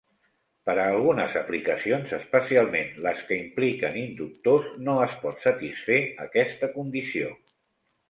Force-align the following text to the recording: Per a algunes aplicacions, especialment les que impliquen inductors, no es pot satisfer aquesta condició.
Per 0.69 0.73
a 0.75 0.85
algunes 0.93 1.35
aplicacions, 1.41 2.15
especialment 2.19 2.97
les 3.09 3.23
que 3.29 3.39
impliquen 3.43 4.01
inductors, 4.07 4.75
no 4.89 4.99
es 5.07 5.17
pot 5.27 5.49
satisfer 5.49 6.03
aquesta 6.29 6.75
condició. 6.77 7.35